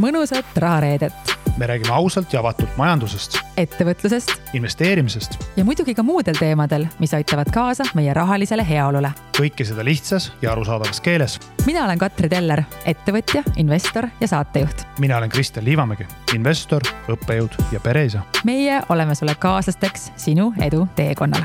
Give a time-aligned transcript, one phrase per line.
[0.00, 1.12] mõnusat rahareedet.
[1.58, 7.50] me räägime ausalt ja avatult majandusest, ettevõtlusest investeerimisest ja muidugi ka muudel teemadel, mis aitavad
[7.52, 9.10] kaasa meie rahalisele heaolule.
[9.36, 11.38] kõike seda lihtsas ja arusaadavas keeles.
[11.66, 14.86] mina olen Katri Teller, ettevõtja, investor ja saatejuht.
[14.98, 18.22] mina olen Kristjan Liivamägi, investor, õppejõud ja pereisa.
[18.44, 21.42] meie oleme sulle kaaslasteks sinu edu teekonnal.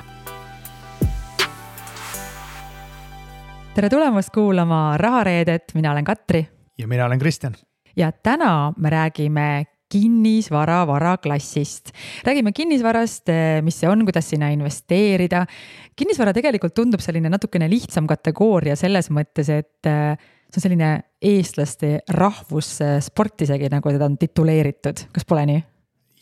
[3.74, 6.48] tere tulemast kuulama Rahareedet, mina olen Katri
[6.78, 7.56] ja mina olen Kristjan.
[7.96, 11.92] Ja täna me räägime kinnisvara varaklassist.
[12.24, 13.30] räägime kinnisvarast,
[13.62, 15.46] mis see on, kuidas sinna investeerida.
[15.96, 20.18] kinnisvara tegelikult tundub selline natukene lihtsam kategooria selles mõttes, et äh,
[20.50, 25.64] see on selline eestlaste rahvussport isegi, nagu teda on tituleeritud, kas pole nii?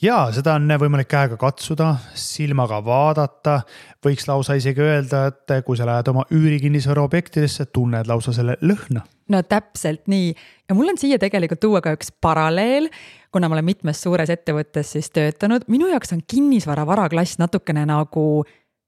[0.03, 3.59] Ja seda on võimalik käega katsuda, silmaga vaadata,
[4.03, 9.05] võiks lausa isegi öelda, et kui sa lähed oma üürikinnisvara objektidesse, tunned lausa selle lõhna.
[9.31, 10.33] no täpselt nii
[10.69, 12.89] ja mul on siia tegelikult tuua ka üks paralleel,
[13.31, 18.43] kuna ma olen mitmes suures ettevõttes siis töötanud, minu jaoks on kinnisvara varaklass natukene nagu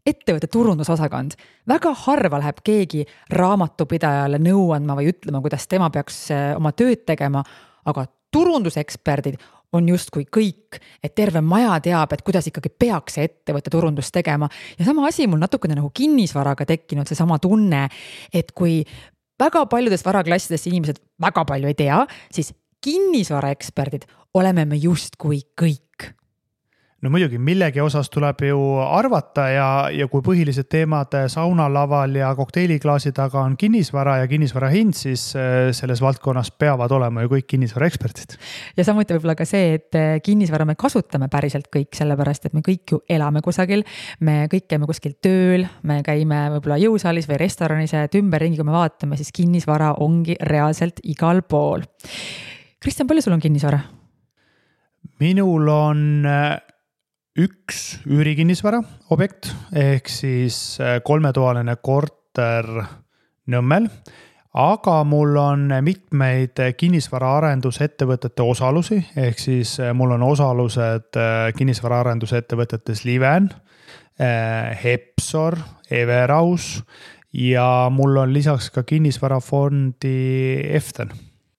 [0.06, 1.34] ettevõtte turundusosakond.
[1.68, 7.06] väga harva läheb keegi raamatupidajale nõu andma või ütlema, kuidas tema peaks eh, oma tööd
[7.08, 7.44] tegema,
[7.86, 9.40] aga turunduseksperdid
[9.76, 14.50] on justkui kõik, et terve maja teab, et kuidas ikkagi peaks see ettevõte turundust tegema.
[14.80, 17.88] ja sama asi mul natukene nagu kinnisvaraga tekkinud seesama tunne,
[18.34, 18.84] et kui
[19.40, 22.54] väga paljudes varaklassidest inimesed väga palju ei tea, siis
[22.86, 24.06] kinnisvaraeksperdid
[24.38, 26.12] oleme me justkui kõik
[27.06, 33.12] no muidugi millegi osas tuleb ju arvata ja, ja kui põhilised teemad saunalaval ja kokteiliklaasi
[33.16, 38.36] taga on kinnisvara ja kinnisvara hind, siis äh, selles valdkonnas peavad olema ju kõik kinnisvaraeksperdid.
[38.78, 42.66] ja samuti võib-olla ka see, et äh, kinnisvara me kasutame päriselt kõik, sellepärast et me
[42.66, 43.86] kõik ju elame kusagil.
[44.26, 48.74] me kõik käime kuskil tööl, me käime võib-olla jõusaalis või restoranis, et ümberringi, kui me
[48.74, 51.86] vaatame, siis kinnisvara ongi reaalselt igal pool.
[52.82, 53.84] Kristjan, palju sul on kinnisvara?
[55.22, 56.58] minul on äh,
[57.36, 58.80] üks üürikinnisvara
[59.12, 62.68] objekt ehk siis äh, kolmetoaline korter
[63.52, 63.90] Nõmmel.
[64.56, 73.52] aga mul on mitmeid kinnisvaraarendusettevõtete osalusi, ehk siis äh, mul on osalused äh, kinnisvaraarendusettevõtetes Liven,
[74.16, 75.58] Hepsor,
[75.92, 76.86] Everaus
[77.36, 80.16] ja mul on lisaks ka kinnisvarafondi
[80.72, 81.12] Eften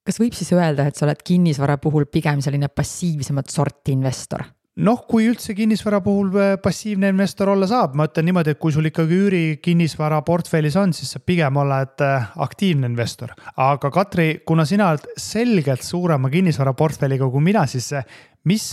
[0.06, 4.47] kas võib siis öelda, et sa oled kinnisvara puhul pigem selline passiivsemat sorti investor?
[4.85, 8.75] Noh, kui üldse kinnisvara puhul äh, passiivne investor olla saab, ma ütlen niimoodi, et kui
[8.75, 13.33] sul ikkagi üürikinnisvara portfellis on, siis sa pigem oled äh, aktiivne investor.
[13.57, 18.05] aga Katri, kuna sina oled selgelt suurema kinnisvaraportfelliga kui mina, siis äh,
[18.47, 18.67] mis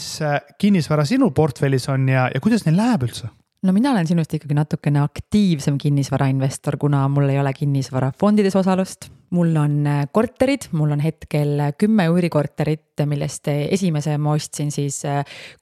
[0.60, 3.32] kinnisvara sinul portfellis on ja, ja kuidas neil läheb üldse?
[3.64, 9.56] no mina olen sinust ikkagi natukene aktiivsem kinnisvarainvestor, kuna mul ei ole kinnisvarafondides osalust mul
[9.58, 15.00] on äh, korterid, mul on hetkel äh, kümme üürikorterit, millest äh, esimese ma ostsin siis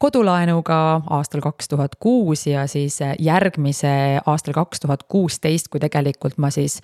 [0.02, 0.78] kodulaenuga
[1.16, 6.82] aastal kaks tuhat kuus ja siis järgmise aastal kaks tuhat kuusteist, kui tegelikult ma siis.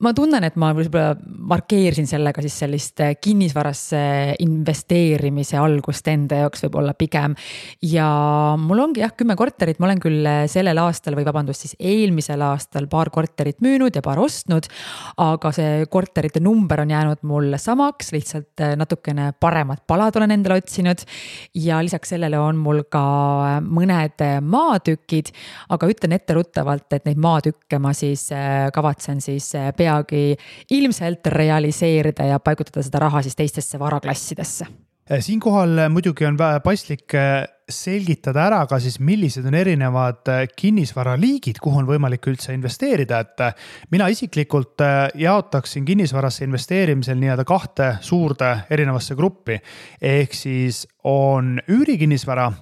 [0.00, 1.16] ma tunnen, et ma võib-olla
[1.52, 4.00] markeerisin sellega siis sellist kinnisvarasse
[4.44, 7.36] investeerimise algust enda jaoks võib-olla pigem.
[7.82, 8.08] ja
[8.60, 12.88] mul ongi jah, kümme korterit, ma olen küll sellel aastal või vabandust, siis eelmisel aastal
[12.88, 14.72] paar korterit müünud ja paar ostnud.
[15.20, 20.30] aga see korter korterite number on jäänud mul samaks, lihtsalt äh, natukene paremad palad olen
[20.30, 21.02] endale otsinud.
[21.54, 23.02] ja lisaks sellele on mul ka
[23.48, 25.32] äh, mõned äh, maatükid,
[25.68, 28.28] aga ütlen etteruttavalt, et neid maatükke ma siis
[28.74, 30.36] kavatsen siis peagi
[30.70, 37.14] ilmselt realiseerida ja paigutada seda raha siis teistesse varaklassidesse siinkohal muidugi on paslik
[37.70, 40.28] selgitada ära ka siis, millised on erinevad
[40.58, 43.42] kinnisvaraliigid, kuhu on võimalik üldse investeerida, et
[43.94, 44.82] mina isiklikult
[45.18, 49.58] jaotaksin kinnisvarasse investeerimisel nii-öelda kahte suurde erinevasse gruppi.
[50.00, 52.52] ehk siis on üürikinnisvara,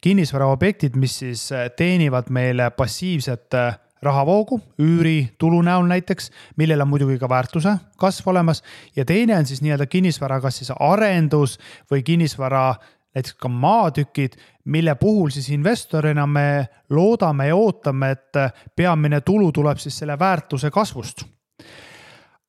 [0.00, 3.56] kinnisvaraobjektid, mis siis teenivad meile passiivset
[4.04, 8.62] rahavoogu üüritulu näol näiteks, millel on muidugi ka väärtuse kasv olemas
[8.96, 11.58] ja teine on siis nii-öelda kinnisvara, kas siis arendus
[11.90, 12.74] või kinnisvara
[13.14, 18.40] näiteks ka maatükid, mille puhul siis investorina me loodame ja ootame, et
[18.76, 21.24] peamine tulu tuleb siis selle väärtuse kasvust.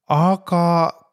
[0.10, 0.62] aga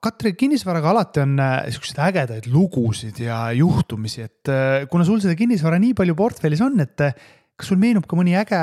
[0.03, 5.37] Katri, kinnisvaraga alati on äh, siukseid ägedaid lugusid ja juhtumisi, et äh, kuna sul seda
[5.39, 7.15] kinnisvara nii palju portfellis on, et äh,
[7.55, 8.59] kas sul meenub ka mõni äge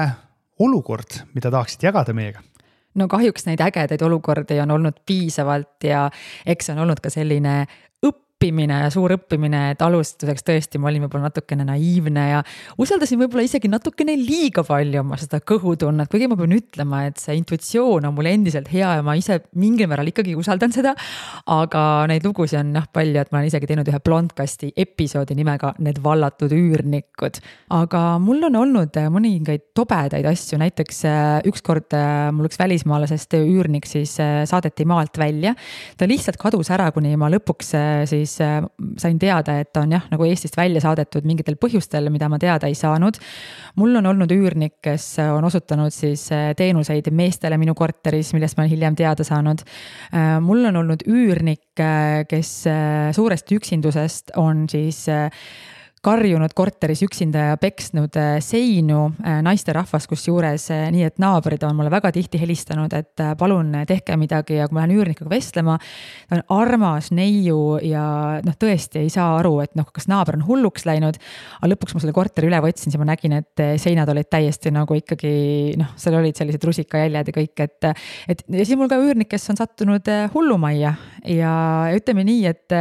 [0.60, 2.44] olukord, mida tahaksid jagada meiega?
[3.00, 6.08] no kahjuks neid ägedaid olukordi on olnud piisavalt ja
[6.46, 7.62] eks see on olnud ka selline
[8.40, 12.38] õppimine suur õppimine, et alustuseks tõesti ma olin võib-olla natukene naiivne ja
[12.80, 17.36] usaldasin võib-olla isegi natukene liiga palju oma seda kõhutunnet, kuigi ma pean ütlema, et see
[17.36, 20.94] intuitsioon on mul endiselt hea ja ma ise mingil määral ikkagi usaldan seda.
[21.52, 25.74] aga neid lugusid on jah palju, et ma olen isegi teinud ühe Blondcasti episoodi nimega
[25.80, 27.42] Need vallatud üürnikud.
[27.76, 33.88] aga mul on olnud mõningaid tobedaid asju, näiteks äh, ükskord äh, mul üks välismaalasest üürnik
[33.90, 35.56] siis äh, saadeti maalt välja.
[35.98, 37.76] ta lihtsalt kadus ära, kuni ma lõpuks
[38.10, 38.64] siis siis äh,
[38.98, 42.70] sain teada, et ta on jah, nagu Eestist välja saadetud mingitel põhjustel, mida ma teada
[42.70, 43.18] ei saanud.
[43.80, 48.66] mul on olnud üürnik, kes on osutanud siis äh, teenuseid meestele minu korteris, millest ma
[48.66, 49.64] olen hiljem teada saanud.
[50.14, 51.66] Äh, mul on olnud üürnik,
[52.30, 52.50] kes
[53.16, 55.06] suurest üksindusest on siis
[56.06, 61.75] karjunud korteris üksinda ja peksnud äh, seinu äh, naisterahvas, kusjuures äh, nii, et naabrid on
[61.75, 65.75] mulle väga tihti helistanud, et palun tehke midagi ja kui ma lähen üürnikuga vestlema.
[66.30, 68.04] ta on armas neiu ja
[68.46, 71.19] noh, tõesti ei saa aru, et noh, kas naaber on hulluks läinud.
[71.60, 74.95] aga lõpuks ma selle korteri üle võtsin, siis ma nägin, et seinad olid täiesti nagu
[74.95, 77.92] ikkagi noh, seal olid sellised rusikajäljed ja kõik, et.
[78.31, 80.95] et ja siis mul ka üürnik, kes on sattunud hullumajja
[81.36, 81.54] ja
[81.95, 82.80] ütleme nii, et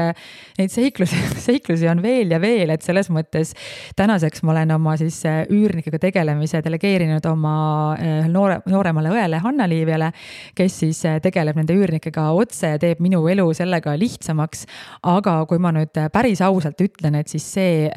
[0.60, 1.18] neid seiklusi,
[1.48, 3.54] seiklusi on veel ja veel, et selles selles mõttes
[3.96, 10.12] tänaseks ma olen oma siis äh, üürnikega tegelemise delegeerinud oma äh, noore, nooremale õele Hanna-Liiviale,
[10.54, 14.66] kes siis äh, tegeleb nende üürnikega otse ja teeb minu elu sellega lihtsamaks.
[15.02, 17.88] aga kui ma nüüd päris ausalt ütlen, et siis see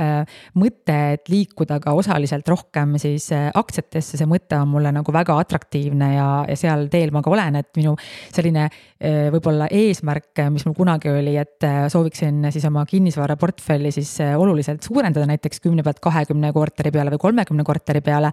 [0.56, 6.13] mõte, et liikuda ka osaliselt rohkem siis aktsiatesse, see mõte on mulle nagu väga atraktiivne
[6.16, 7.96] ja, ja seal teel ma ka olen, et minu
[8.31, 8.68] selline
[9.34, 15.25] võib-olla eesmärk, mis mul kunagi oli, et sooviksin siis oma kinnisvaraportfelli siis oluliselt suurendada suurendada
[15.25, 18.31] näiteks kümne pealt kahekümne korteri peale või kolmekümne korteri peale.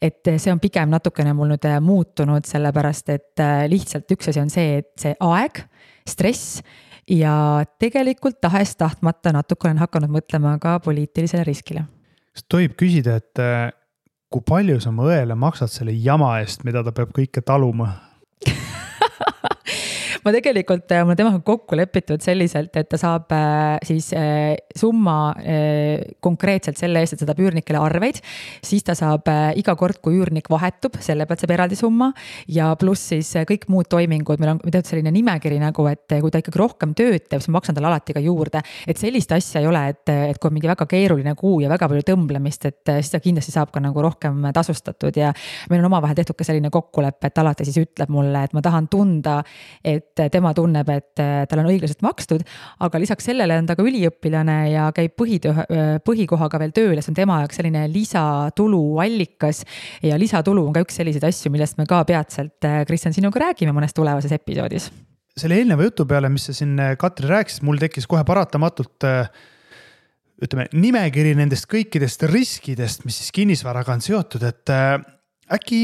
[0.00, 4.40] et see on pigem natukene mul nüüd äh, muutunud, sellepärast et äh, lihtsalt üks asi
[4.40, 5.60] on see, et see aeg,
[6.08, 6.62] stress
[7.10, 11.84] ja tegelikult tahes-tahtmata natuke olen hakanud mõtlema ka poliitilisele riskile.
[12.32, 13.68] kas tohib küsida, et äh,
[14.32, 17.92] kui palju sa oma õele maksad selle jama eest, mida ta peab kõike taluma
[20.26, 24.56] ma tegelikult, äh, mul on temaga kokku lepitud selliselt, et ta saab äh, siis äh,
[24.74, 25.16] summa
[26.24, 28.18] konkreetselt selle eest, et ta saab üürnikele arveid.
[28.64, 29.28] siis ta saab
[29.58, 32.10] iga kord, kui üürnik vahetub, selle pealt saab eraldi summa
[32.50, 36.40] ja pluss siis kõik muud toimingud, meil on teatud selline nimekiri nagu, et kui ta
[36.42, 38.62] ikkagi rohkem tööd teeb, siis ma maksan talle alati ka juurde.
[38.86, 41.88] et sellist asja ei ole, et, et kui on mingi väga keeruline kuu ja väga
[41.92, 45.32] palju tõmblemist, et siis ta kindlasti saab ka nagu rohkem tasustatud ja
[45.70, 48.90] meil on omavahel tehtud ka selline kokkulepe, et alati siis ütleb mulle, et ma tahan
[48.92, 49.38] tunda,
[49.84, 52.44] et et tema tunneb, et äh, tal on õiglaselt makstud.
[52.84, 57.04] aga lisaks sellele on ta ka üliõpilane ja käib põhitöö, äh, põhikohaga veel tööl ja
[57.04, 59.64] see on tema jaoks selline lisatuluallikas.
[60.06, 63.74] ja lisatulu on ka üks selliseid asju, millest me ka peatselt, äh, Kristjan, sinuga räägime
[63.76, 64.90] mõnes tulevases episoodis.
[65.36, 69.04] selle eelneva jutu peale, mis sa siin, Katri, rääkisid, mul tekkis kohe paratamatult
[70.36, 74.72] ütleme, nimekiri nendest kõikidest riskidest, mis siis kinnisvaraga on seotud, et
[75.52, 75.80] äkki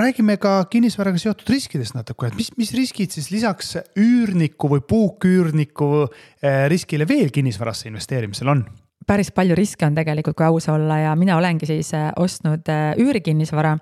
[0.00, 5.90] räägime ka kinnisvaraga seotud riskidest natuke, et mis, mis riskid siis lisaks üürniku või puuküürniku
[6.06, 8.66] eh, riskile veel kinnisvarasse investeerimisel on?
[9.06, 12.92] Päris palju riske on tegelikult, kui aus olla ja mina olengi siis äh, ostnud äh,
[13.00, 13.76] üürikinnisvara.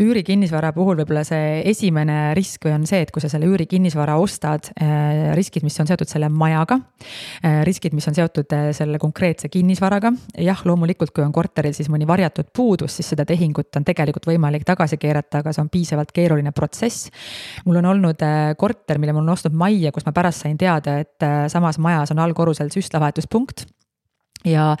[0.00, 4.70] üürikinnisvara puhul võib-olla see esimene risk või on see, et kui sa selle üürikinnisvara ostad,
[4.80, 6.78] äh, riskid, mis on seotud selle majaga,
[7.66, 10.12] riskid, mis on seotud selle konkreetse kinnisvaraga.
[10.38, 14.64] jah, loomulikult, kui on korteril siis mõni varjatud puudus, siis seda tehingut on tegelikult võimalik
[14.68, 17.10] tagasi keerata, aga see on piisavalt keeruline protsess.
[17.66, 18.24] mul on olnud
[18.56, 22.22] korter, mille ma olen ostnud majja, kus ma pärast sain teada, et samas majas on
[22.22, 23.66] allkorrusel süstlavahetuspunkt
[24.44, 24.72] ja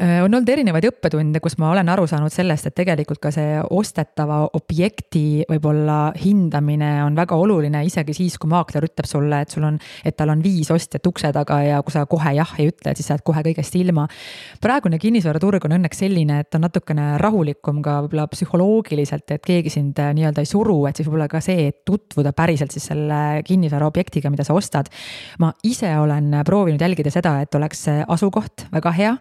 [0.00, 3.58] äh, on olnud erinevaid õppetunde, kus ma olen aru saanud sellest, et tegelikult ka see
[3.76, 9.64] ostetava objekti võib-olla hindamine on väga oluline, isegi siis, kui maakler ütleb sulle, et sul
[9.66, 12.94] on, et tal on viis ostjat ukse taga ja kui sa kohe jah ei ütle,
[12.96, 14.06] siis sa jääd kohe kõigest ilma.
[14.60, 19.98] praegune kinnisvaraturg on õnneks selline, et on natukene rahulikum ka võib-olla psühholoogiliselt, et keegi sind
[20.02, 24.32] äh, nii-öelda ei suru, et siis võib-olla ka see, et tutvuda päriselt siis selle kinnisvaraobjektiga,
[24.32, 24.90] mida sa ostad.
[25.38, 29.16] ma ise olen proovinud jälgida seda, et oleks asukoht väga väga hea.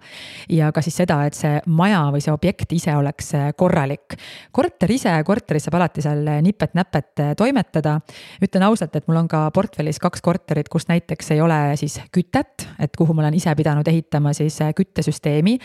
[0.50, 4.18] ja ka siis seda, et see maja või see objekt ise oleks äh, korralik.
[4.52, 8.00] korter ise, korteris saab alati seal nipet-näpet äh, toimetada.
[8.42, 12.68] ütlen ausalt, et mul on ka portfellis kaks korterit, kus näiteks ei ole siis kütet,
[12.80, 15.58] et kuhu ma olen ise pidanud ehitama siis küttesüsteemi.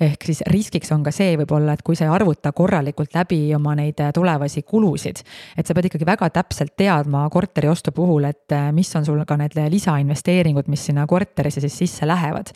[0.00, 3.74] ehk siis riskiks on ka see võib-olla, et kui sa ei arvuta korralikult läbi oma
[3.74, 5.24] neid tulevasi kulusid,
[5.56, 9.36] et sa pead ikkagi väga täpselt teadma korteri ostu puhul, et mis on sul ka
[9.36, 12.52] need lisainvesteeringud, mis sinna korterisse siis sisse lähevad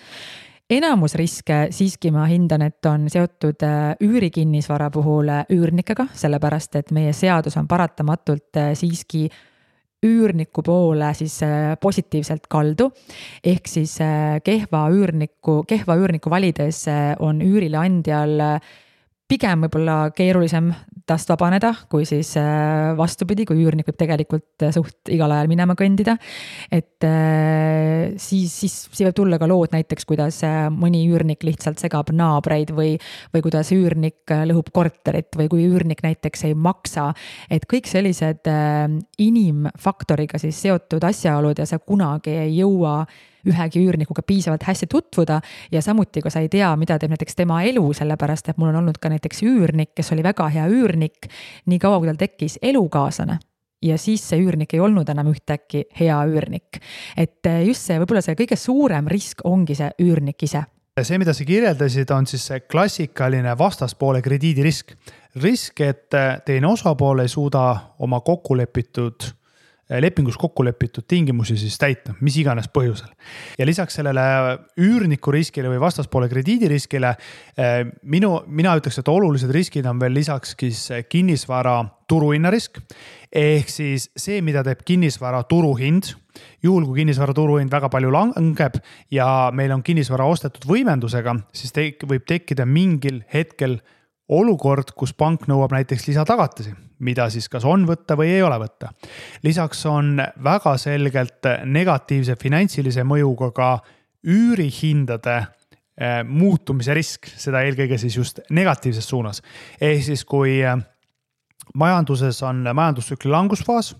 [0.70, 6.92] enamus riske siiski ma hindan, et on seotud äh, üürikinnisvara puhul äh, üürnikega, sellepärast et
[6.94, 9.28] meie seadus on paratamatult äh, siiski
[10.02, 11.36] üürniku poole siis
[11.80, 12.88] positiivselt kaldu.
[13.44, 13.92] ehk siis
[14.42, 16.80] kehva üürniku, kehva üürniku valides
[17.22, 18.32] on üürileandjal
[19.32, 20.72] pigem võib-olla keerulisem
[21.08, 25.74] tast vabaneda, kui siis äh, vastupidi, kui üürnik võib tegelikult äh, suht igal ajal minema
[25.78, 26.16] kõndida.
[26.70, 30.42] et äh, siis, siis siia võib tulla ka lood näiteks, kuidas
[30.74, 32.94] mõni üürnik lihtsalt segab naabreid või,
[33.34, 37.10] või kuidas üürnik lõhub korterit või kui üürnik näiteks ei maksa.
[37.50, 38.48] et kõik sellised
[39.18, 43.02] inimfaktoriga siis seotud asjaolud ja sa kunagi ei jõua
[43.48, 45.40] ühegi üürnikuga piisavalt hästi tutvuda
[45.72, 48.82] ja samuti, kui sa ei tea, mida teeb näiteks tema elu, sellepärast et mul on
[48.82, 51.30] olnud ka näiteks üürnik, kes oli väga hea üürnik,
[51.66, 53.38] niikaua kui tal tekkis elukaaslane
[53.82, 56.78] ja siis see üürnik ei olnud enam ühtäkki hea üürnik.
[57.16, 60.62] et just see, võib-olla see kõige suurem risk ongi see üürnik ise
[61.00, 64.94] see, mida sa kirjeldasid, on siis see klassikaline vastaspoole krediidirisk.
[65.42, 66.12] risk, et
[66.44, 67.62] teine osapool ei suuda
[67.98, 69.41] oma kokkulepitud
[70.00, 73.10] lepingus kokku lepitud tingimusi siis täita, mis iganes põhjusel.
[73.58, 74.24] ja lisaks sellele
[74.80, 80.56] üürniku riskile või vastaspoole krediidiriskile äh, minu, mina ütleks, et olulised riskid on veel lisaks
[80.58, 82.80] siis kinnisvara turuhinnarisk.
[83.32, 86.14] ehk siis see, mida teeb kinnisvara turuhind.
[86.62, 88.78] juhul, kui kinnisvara turuhind väga palju langeb
[89.10, 93.80] ja meil on kinnisvara ostetud võimendusega, siis te, võib tekkida mingil hetkel
[94.32, 96.72] olukord, kus pank nõuab näiteks lisatagatisi,
[97.04, 98.92] mida siis kas on võtta või ei ole võtta.
[99.42, 103.72] lisaks on väga selgelt negatiivse finantsilise mõjuga ka
[104.22, 109.42] üürihindade eh, muutumise risk, seda eelkõige siis just negatiivses suunas.
[109.80, 110.76] ehk siis, kui eh,
[111.74, 113.94] majanduses on majandustsükli langusfaas,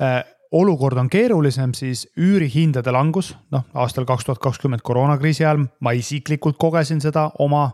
[0.00, 0.22] eh,
[0.52, 6.56] olukord on keerulisem, siis üürihindade langus, noh aastal kaks tuhat kakskümmend koroonakriisi ajal ma isiklikult
[6.56, 7.68] kogesin seda oma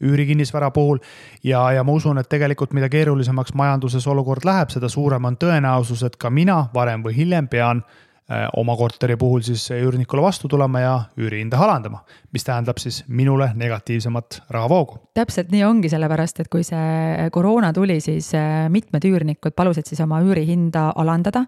[0.00, 0.98] üürikinnisvara puhul.
[1.44, 6.04] ja, ja ma usun, et tegelikult mida keerulisemaks majanduses olukord läheb, seda suurem on tõenäosus,
[6.06, 7.84] et ka mina varem või hiljem pean
[8.56, 14.42] oma korteri puhul siis üürnikule vastu tulema ja üürihinda alandama, mis tähendab siis minule negatiivsemat
[14.50, 14.98] rahavoogu.
[15.14, 20.00] täpselt nii ongi, sellepärast et kui see koroona tuli, siis äh, mitmed üürnikud palusid siis
[20.04, 21.44] oma üürihinda alandada.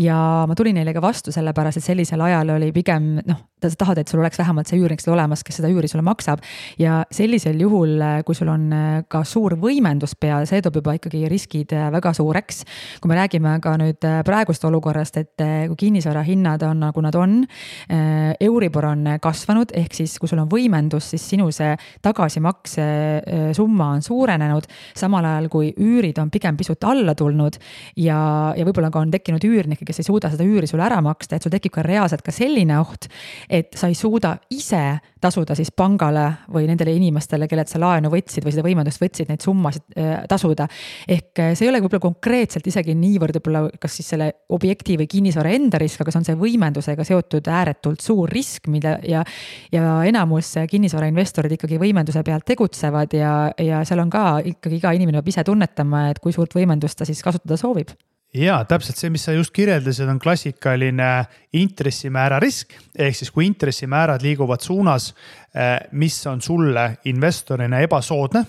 [0.00, 0.16] ja
[0.48, 4.08] ma tulin neile ka vastu, sellepärast et sellisel ajal oli pigem noh, sa tahad, et
[4.08, 6.40] sul oleks vähemalt see üürnik seal olemas, kes seda üüri sulle maksab.
[6.78, 11.26] ja sellisel juhul, kui sul on äh, ka suur võimendus peal, see toob juba ikkagi
[11.28, 12.64] riskid väga suureks.
[13.00, 17.44] kui me räägime ka nüüd praegust olukorrast, et kui kinnisvara kinnisvarahinnad on nagu nad on.
[17.90, 23.52] Äh, Euribor on kasvanud, ehk siis kui sul on võimendus, siis sinu see tagasimakse äh,
[23.54, 24.64] summa on suurenenud.
[24.94, 27.56] samal ajal kui üürid on pigem pisut alla tulnud
[27.96, 31.36] ja, ja võib-olla ka on tekkinud üürnikke, kes ei suuda seda üüri sulle ära maksta,
[31.36, 33.08] et sul tekib ka reaalselt ka selline oht,
[33.48, 38.44] et sa ei suuda ise tasuda siis pangale või nendele inimestele, kellelt sa laenu võtsid
[38.46, 40.68] või seda võimendust võtsid, neid summasid äh, tasuda.
[41.08, 45.54] ehk see ei ole võib-olla konkreetselt isegi niivõrd võib-olla kas siis selle objekti või kinnisvara
[45.56, 49.24] enda risk, aga see on see võimendusega seotud ääretult suur risk, mida ja,
[49.72, 55.20] ja enamus kinnisvarainvestorid ikkagi võimenduse pealt tegutsevad ja, ja seal on ka ikkagi iga inimene
[55.20, 57.94] peab ise tunnetama, et kui suurt võimendust ta siis kasutada soovib
[58.34, 61.10] ja täpselt see, mis sa just kirjeldasid, on klassikaline
[61.54, 62.74] intressimäära risk.
[62.98, 65.14] ehk siis, kui intressimäärad liiguvad suunas,
[65.54, 68.44] eh, mis on sulle investorina ebasoodne,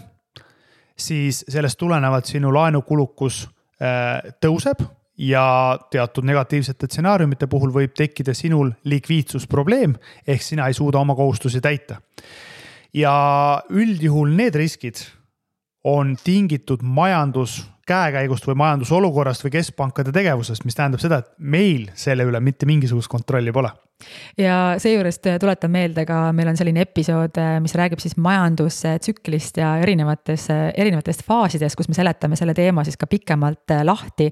[0.97, 3.43] siis sellest tulenevalt sinu laenukulukus
[3.79, 4.85] eh, tõuseb
[5.17, 9.95] ja teatud negatiivsete stsenaariumite puhul võib tekkida sinul likviidsusprobleem
[10.27, 12.01] ehk sina ei suuda oma kohustusi täita.
[12.93, 14.95] ja üldjuhul need riskid
[15.83, 22.25] on tingitud majandus käekäigust või majandusolukorrast või keskpankade tegevusest, mis tähendab seda, et meil selle
[22.25, 23.71] üle mitte mingisugust kontrolli pole
[24.37, 30.47] ja seejuures tuletan meelde ka, meil on selline episood, mis räägib siis majandustsüklist ja erinevates,
[30.51, 34.29] erinevatest faasidest, kus me seletame selle teema siis ka pikemalt lahti.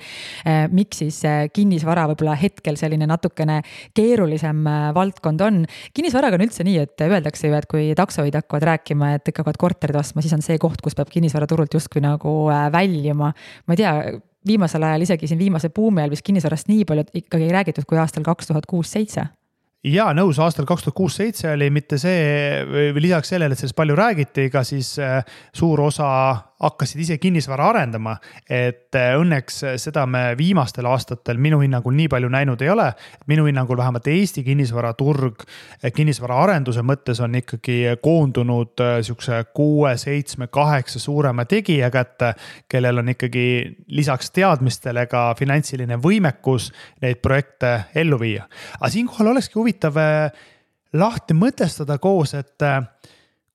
[0.72, 1.22] miks siis
[1.54, 3.62] kinnisvara võib-olla hetkel selline natukene
[3.96, 4.66] keerulisem
[4.96, 5.64] valdkond on.
[5.94, 9.62] kinnisvaraga on üldse nii, et öeldakse ju, et kui taksojuhid hakkavad rääkima, et kõik hakkavad
[9.62, 12.36] korterid ostma, siis on see koht, kus peab kinnisvaraturult justkui nagu
[12.74, 13.34] väljuma.
[13.68, 13.94] ma ei tea
[14.48, 18.00] viimasel ajal, isegi siin viimase buumi ajal vist kinnisvarast nii palju ikkagi ei räägitud kui
[18.02, 19.26] aastal kaks tuhat kuus, seitse
[19.84, 23.98] ja nõus, aastal kaks tuhat kuus, seitse oli mitte see, lisaks sellele, et sellest palju
[24.00, 25.20] räägiti, ka siis äh,
[25.56, 26.10] suur osa
[26.64, 28.16] hakkasid ise kinnisvara arendama.
[28.50, 32.90] et äh, õnneks seda me viimastel aastatel minu hinnangul nii palju näinud ei ole.
[33.28, 41.00] minu hinnangul vähemalt Eesti kinnisvaraturg äh, kinnisvaraarenduse mõttes on ikkagi koondunud sihukese kuue, seitsme, kaheksa
[41.00, 42.34] suurema tegija kätte,
[42.70, 43.46] kellel on ikkagi
[43.88, 48.48] lisaks teadmistele ka finantsiline võimekus neid projekte ellu viia.
[48.80, 50.00] aga siinkohal olekski huvitav
[50.94, 52.62] lahti mõtestada koos, et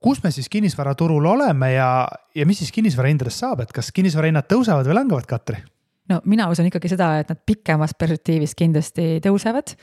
[0.03, 4.87] kus me siis kinnisvaraturul oleme ja, ja mis siis kinnisvarahindadest saab, et kas kinnisvarahinnad tõusevad
[4.89, 5.63] või langevad, Katri?
[6.09, 9.75] no mina usun ikkagi seda, et nad pikemas perspektiivis kindlasti tõusevad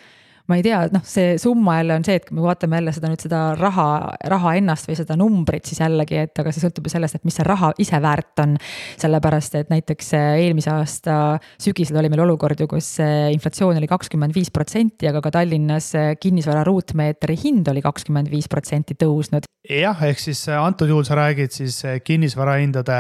[0.46, 3.10] ma ei tea, noh, see summa jälle on see, et kui me vaatame jälle seda
[3.10, 3.88] nüüd seda raha,
[4.30, 7.38] raha ennast või seda numbrit, siis jällegi, et aga see sõltub ju sellest, et mis
[7.40, 8.54] see raha ise väärt on.
[9.02, 11.16] sellepärast, et näiteks äh, eelmise aasta
[11.62, 15.92] sügisel oli meil olukord ju, kus äh, inflatsioon oli kakskümmend viis protsenti, aga ka Tallinnas
[15.98, 19.50] äh, kinnisvara ruutmeetri hind oli kakskümmend viis protsenti tõusnud.
[19.66, 23.00] jah, ehk siis antud juhul sa räägid siis kinnisvarahindade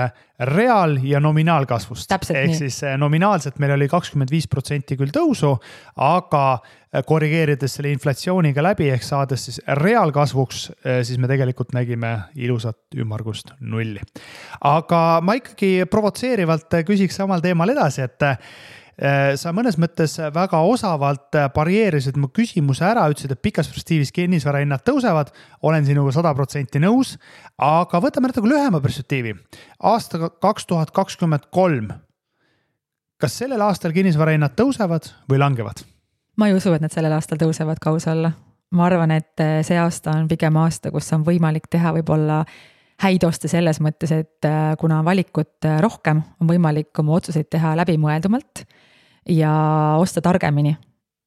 [0.49, 2.11] reaal- ja nominaalkasvust.
[2.11, 2.57] ehk nii.
[2.57, 5.53] siis nominaalselt meil oli kakskümmend viis protsenti küll tõusu,
[5.95, 6.45] aga
[7.07, 13.51] korrigeerides selle inflatsiooniga läbi ehk saades siis reaalkasvuks, eh, siis me tegelikult nägime ilusat ümmargust
[13.59, 14.01] nulli.
[14.61, 18.23] aga ma ikkagi provotseerivalt küsiks samal teemal edasi, et
[19.35, 25.33] sa mõnes mõttes väga osavalt pareerisid mu küsimuse ära, ütlesid, et pikas perspektiivis kinnisvarahinnad tõusevad.
[25.61, 27.17] olen sinuga sada protsenti nõus,
[27.57, 29.35] aga võtame natuke lühema perspektiivi.
[29.83, 31.91] aasta kaks tuhat kakskümmend kolm.
[33.19, 35.94] kas sellel aastal kinnisvarahinnad tõusevad või langevad?
[36.37, 38.31] Ma ei usu, et need sellel aastal tõusevad ka aus olla.
[38.75, 42.41] ma arvan, et eh, see aasta on pigem aasta, kus on võimalik teha võib-olla
[43.03, 47.75] häid oste selles mõttes, et eh, kuna valikut eh, rohkem, on võimalik oma otsuseid teha
[47.79, 48.65] läbimõeldumalt
[49.31, 49.53] ja
[50.01, 50.75] osta targemini.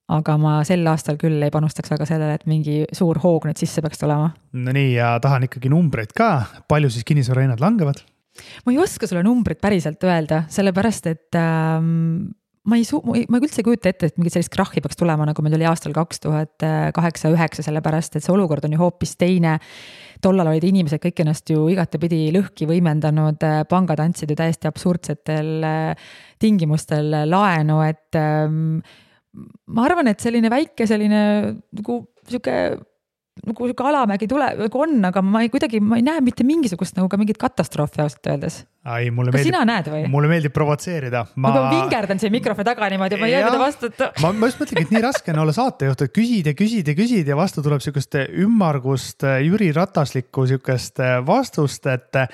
[0.09, 3.83] aga ma sel aastal küll ei panustaks väga sellele, et mingi suur hoog nüüd sisse
[3.85, 4.31] peaks tulema.
[4.57, 8.05] Nonii, ja tahan ikkagi numbreid ka, palju siis kinnisvarahinnad langevad?
[8.65, 12.29] ma ei oska sulle numbrit päriselt öelda, sellepärast et ähm,
[12.69, 15.45] ma ei suu-, ma üldse ei kujuta ette, et mingit sellist krahhi peaks tulema, nagu
[15.45, 19.59] meil oli aastal kaks tuhat kaheksa, üheksa, sellepärast et see olukord on ju hoopis teine.
[20.23, 26.09] tollal olid inimesed kõik ennast ju igatepidi lõhki võimendanud, pangad andsid ju täiesti absurdsetel äh,
[26.43, 28.81] tingimustel laenu, et ähm,
[29.71, 31.23] ma arvan, et selline väike selline
[31.55, 32.55] nagu sihuke
[33.47, 36.99] nagu sihuke alamägi tule, nagu on, aga ma ei kuidagi, ma ei näe mitte mingisugust
[36.99, 39.55] nagu ka mingit katastroofi ausalt öeldes ai, mulle kas meeldib.
[39.55, 40.03] sina näed või?
[40.11, 41.51] mulle meeldib provotseerida ma....
[41.51, 44.11] ma vingerdan siin mikrofoni taga niimoodi, ma ei jää mida vastata.
[44.23, 46.97] ma, ma just mõtlengi, et nii raske on olla saatejuht, et küsid ja küsid ja
[46.99, 52.29] küsid ja vastu tuleb sihukest ümmargust äh, Jüri Rataslikku sihukest äh, vastust, et äh,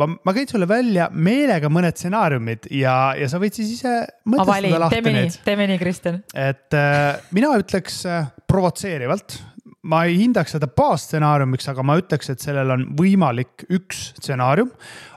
[0.00, 3.96] ma, ma käin sulle välja meelega mõned stsenaariumid ja, ja sa võid siis ise
[4.30, 5.40] mõtestada lahti teeme need.
[5.46, 6.22] teeme nii, Kristjan.
[6.34, 8.04] et äh, mina ütleks
[8.50, 9.40] provotseerivalt
[9.88, 14.72] ma ei hindaks seda baasstsenaariumiks, aga ma ütleks, et sellel on võimalik üks stsenaarium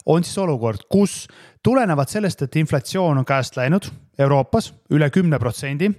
[0.06, 1.26] on siis olukord, kus
[1.64, 5.90] tulenevalt sellest, et inflatsioon on käest läinud Euroopas üle kümne protsendi.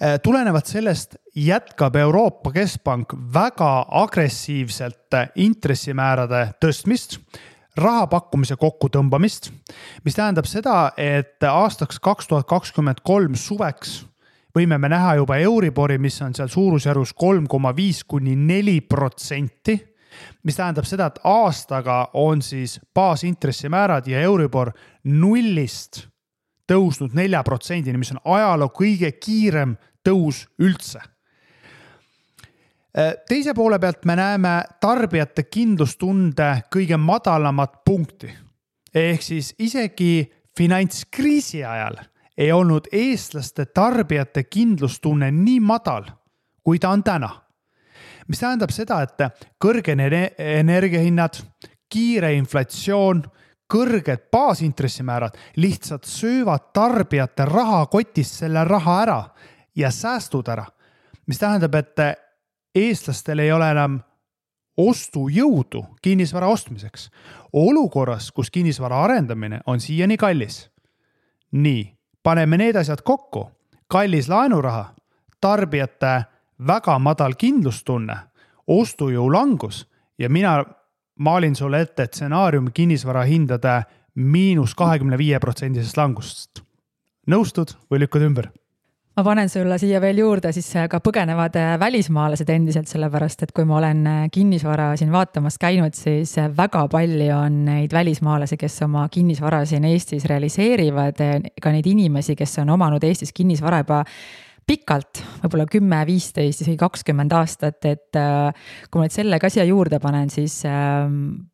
[0.00, 7.20] Eh, tulenevalt sellest jätkab Euroopa Keskpank väga agressiivselt intressimäärade tõstmist
[7.76, 9.50] raha pakkumise kokkutõmbamist,
[10.06, 14.04] mis tähendab seda, et aastaks kaks tuhat kakskümmend kolm suveks
[14.54, 19.94] võime me näha juba Euribori, mis on seal suurusjärgus kolm koma viis kuni neli protsenti
[20.42, 24.72] mis tähendab seda, et aastaga on siis baasintressimäärad ja Euribor
[25.04, 26.04] nullist
[26.70, 31.00] tõusnud nelja protsendini, mis on ajaloo kõige kiirem tõus üldse.
[33.28, 38.32] teise poole pealt me näeme tarbijate kindlustunde kõige madalamat punkti.
[38.94, 41.96] ehk siis isegi finantskriisi ajal
[42.38, 46.04] ei olnud eestlaste tarbijate kindlustunne nii madal,
[46.62, 47.44] kui ta on täna
[48.28, 50.00] mis tähendab seda, et kõrged
[50.38, 51.40] energiahinnad,
[51.92, 53.22] kiire inflatsioon,
[53.70, 59.20] kõrged baasintressimäärad lihtsalt söövad tarbijate rahakotist selle raha ära
[59.76, 60.66] ja säästud ära.
[61.26, 61.96] mis tähendab, et
[62.74, 64.00] eestlastel ei ole enam
[64.76, 67.10] ostujõudu kinnisvara ostmiseks.
[67.52, 70.70] olukorras, kus kinnisvara arendamine on siiani kallis.
[71.52, 73.50] nii, paneme need asjad kokku,
[73.88, 74.94] kallis laenuraha,
[75.40, 76.24] tarbijate
[76.66, 78.16] väga madal kindlustunne,
[78.66, 79.84] ostujõu langus
[80.18, 80.56] ja mina
[81.18, 83.82] maalin sulle ette stsenaariumi kinnisvarahindade
[84.14, 86.62] miinus kahekümne viie protsendisest langust.
[87.26, 88.50] nõustud või lükkad ümber?
[89.14, 93.78] Ma panen sulle siia veel juurde siis ka põgenevad välismaalased endiselt, sellepärast et kui ma
[93.78, 99.86] olen kinnisvara siin vaatamas käinud, siis väga palju on neid välismaalasi, kes oma kinnisvara siin
[99.86, 101.22] Eestis realiseerivad,
[101.62, 104.02] ka neid inimesi, kes on omanud Eestis kinnisvara juba
[104.66, 109.66] pikalt, võib-olla kümme, viisteist, isegi kakskümmend aastat, et äh, kui ma nüüd selle ka siia
[109.68, 111.44] juurde panen, siis ähm,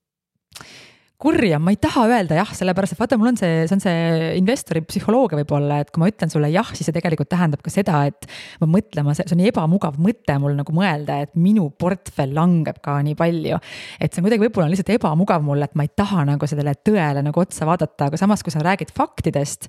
[1.20, 4.28] kurja, ma ei taha öelda jah, sellepärast et vaata, mul on see, see on see
[4.38, 8.00] investori psühholoogia võib-olla, et kui ma ütlen sulle jah, siis see tegelikult tähendab ka seda,
[8.08, 8.28] et
[8.62, 13.18] ma mõtlema, see on ebamugav mõte mul nagu mõelda, et minu portfell langeb ka nii
[13.18, 13.58] palju.
[14.00, 17.24] et see on kuidagi võib-olla lihtsalt ebamugav mulle, et ma ei taha nagu sellele tõele
[17.26, 19.68] nagu otsa vaadata, aga samas, kui sa räägid faktidest,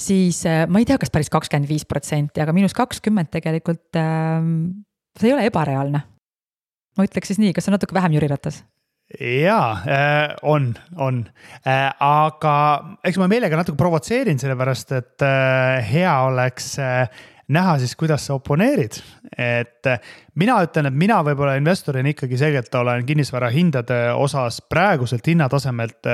[0.00, 4.42] siis äh, ma ei tea, kas päris kakskümmend viis protsenti, aga miinus kakskümmend tegelikult äh,,
[5.18, 6.02] see ei ole ebareaalne.
[6.98, 8.64] ma ütleks siis nii, kas see on natuke vähem Jüri Ratas?
[9.16, 11.22] Jaa, äh, on, on,
[11.66, 12.54] äh, aga
[13.04, 16.74] eks ma meelega natuke provotseerin, sellepärast et äh, hea oleks
[17.48, 19.00] näha siis, kuidas sa oponeerid.
[19.38, 19.86] et
[20.36, 26.08] mina ütlen, et mina võib-olla investorina ikkagi selgelt olen kinnisvara hindade osas praeguselt hinnatasemelt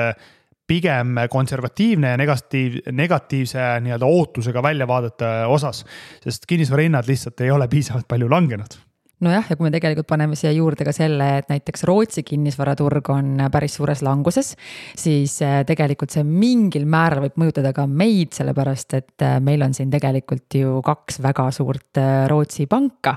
[0.65, 5.83] pigem konservatiivne ja negatiiv, negatiivse nii-öelda ootusega väljavaadete osas.
[6.23, 8.79] sest kinnisvara hinnad lihtsalt ei ole piisavalt palju langenud
[9.23, 13.45] nojah, ja kui me tegelikult paneme siia juurde ka selle, et näiteks Rootsi kinnisvaraturg on
[13.51, 14.53] päris suures languses,
[14.99, 19.75] siis äh, tegelikult see mingil määral võib mõjutada ka meid, sellepärast et äh, meil on
[19.77, 23.15] siin tegelikult ju kaks väga suurt äh, Rootsi panka.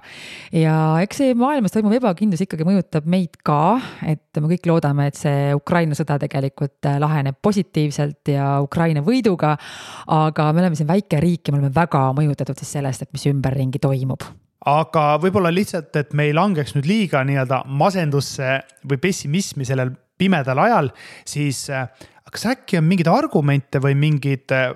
[0.54, 5.18] ja eks see maailmas toimuv ebakindlus ikkagi mõjutab meid ka, et me kõik loodame, et
[5.18, 9.56] see Ukraina sõda tegelikult laheneb positiivselt ja Ukraina võiduga.
[10.06, 13.26] aga me oleme siin väike riik ja me oleme väga mõjutatud siis sellest, et mis
[13.32, 14.22] ümberringi toimub
[14.66, 20.58] aga võib-olla lihtsalt, et me ei langeks nüüd liiga nii-öelda masendusse või pessimismi sellel pimedal
[20.64, 20.90] ajal,
[21.28, 21.86] siis äh,
[22.32, 24.72] kas äkki on mingeid argumente või mingeid äh,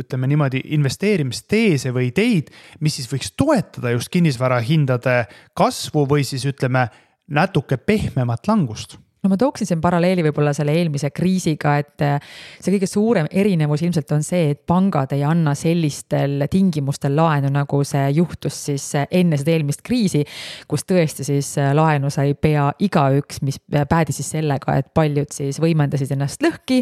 [0.00, 2.48] ütleme niimoodi, investeerimisteese või ideid,
[2.80, 5.22] mis siis võiks toetada just kinnisvarahindade
[5.58, 6.86] kasvu või siis ütleme
[7.28, 12.30] natuke pehmemat langust no ma tooksin siin paralleeli võib-olla selle eelmise kriisiga, et äh,
[12.60, 17.82] see kõige suurem erinevus ilmselt on see, et pangad ei anna sellistel tingimustel laenu, nagu
[17.86, 20.24] see juhtus siis äh, enne seda eelmist kriisi.
[20.70, 25.60] kus tõesti siis äh, laenu sai pea igaüks, mis päädis siis sellega, et paljud siis
[25.60, 26.80] võimendasid ennast lõhki.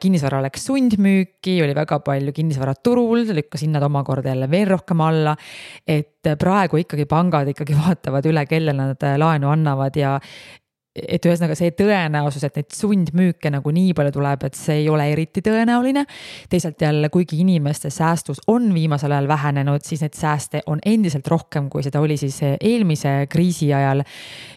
[0.00, 5.36] kinnisvara läks sundmüüki, oli väga palju kinnisvara turul, lükkas hinnad omakorda jälle veel rohkem alla.
[5.86, 10.16] et praegu ikkagi pangad ikkagi vaatavad üle, kellele nad laenu annavad ja
[10.96, 15.08] et ühesõnaga see tõenäosus, et neid sundmüüke nagu nii palju tuleb, et see ei ole
[15.12, 16.06] eriti tõenäoline.
[16.50, 21.70] teisalt jälle, kuigi inimeste säästus on viimasel ajal vähenenud, siis neid sääste on endiselt rohkem,
[21.70, 24.02] kui seda oli siis eelmise kriisi ajal.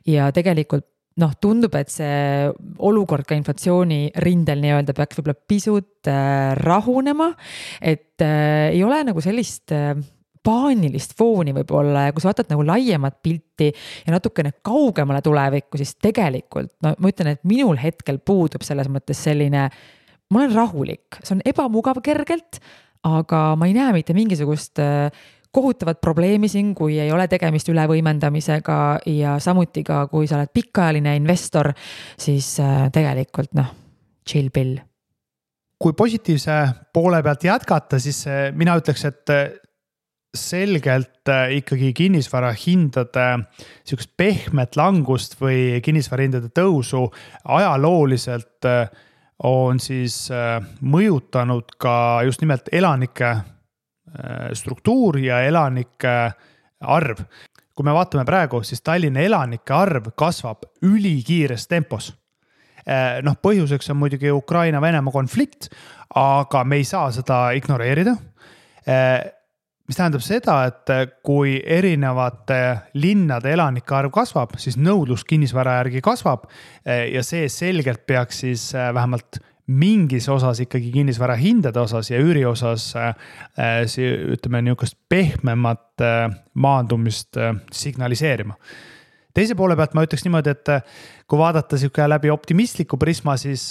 [0.07, 0.87] ja tegelikult
[1.19, 2.47] noh, tundub, et see
[2.85, 7.33] olukord ka inflatsiooni rindel nii-öelda peaks võib-olla pisut äh, rahunema.
[7.81, 9.97] et äh, ei ole nagu sellist äh,
[10.45, 15.95] paanilist fooni võib-olla ja kui sa vaatad nagu laiemat pilti ja natukene kaugemale tulevikku, siis
[16.01, 19.67] tegelikult no ma ütlen, et minul hetkel puudub selles mõttes selline,
[20.29, 22.61] ma olen rahulik, see on ebamugav kergelt,
[23.07, 25.11] aga ma ei näe mitte mingisugust äh,
[25.51, 31.15] kohutavat probleemi siin, kui ei ole tegemist ülevõimendamisega ja samuti ka, kui sa oled pikaajaline
[31.19, 31.73] investor,
[32.19, 33.73] siis äh, tegelikult noh,
[34.27, 34.77] chill pill.
[35.79, 36.55] Kui positiivse
[36.93, 39.35] poole pealt jätkata, siis äh, mina ütleks, et
[40.35, 43.27] selgelt äh, ikkagi kinnisvarahindade
[43.87, 47.07] sihukest pehmet langust või kinnisvarahindade tõusu
[47.49, 48.91] ajalooliselt äh,
[49.43, 53.37] on siis äh, mõjutanud ka just nimelt elanike
[54.57, 56.13] struktuur ja elanike
[56.81, 57.19] arv.
[57.77, 62.15] kui me vaatame praegu, siis Tallinna elanike arv kasvab ülikiires tempos.
[63.21, 65.69] noh, põhjuseks on muidugi Ukraina-Venemaa konflikt,
[66.15, 68.15] aga me ei saa seda ignoreerida
[69.89, 72.59] mis tähendab seda, et äh, kui erinevate
[73.01, 76.45] linnade elanike arv kasvab, siis nõudlus kinnisvara järgi kasvab.
[76.85, 82.17] Äh, ja see selgelt peaks siis äh, vähemalt mingis osas ikkagi kinnisvara hindade osas ja
[82.17, 82.87] üüri osas
[84.33, 86.01] ütleme nihukest pehmemat
[86.57, 87.37] maandumist
[87.77, 88.57] signaliseerima
[89.37, 90.73] teise poole pealt ma ütleks niimoodi, et
[91.29, 93.69] kui vaadata sihuke läbi optimistliku prisma, siis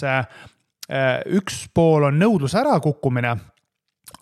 [1.34, 3.34] üks pool on nõudluse ärakukkumine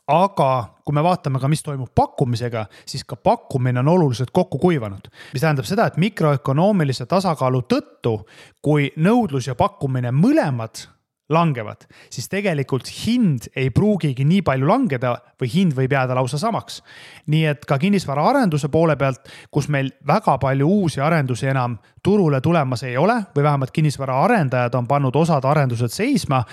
[0.07, 0.51] aga
[0.87, 5.09] kui me vaatame ka, mis toimub pakkumisega, siis ka pakkumine on oluliselt kokku kuivanud.
[5.33, 8.21] mis tähendab seda, et mikroökonoomilise tasakaalu tõttu,
[8.63, 10.87] kui nõudlus ja pakkumine mõlemad
[11.29, 16.83] langevad, siis tegelikult hind ei pruugigi nii palju langeda või hind võib jääda lausa samaks.
[17.27, 22.83] nii et ka kinnisvaraarenduse poole pealt, kus meil väga palju uusi arendusi enam turule tulemas
[22.83, 26.45] ei ole või vähemalt kinnisvaraarendajad on pannud osad arendused seisma,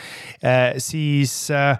[0.41, 1.77] eh, siis äh,